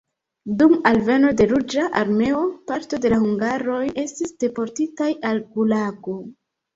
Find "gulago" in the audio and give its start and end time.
5.59-6.17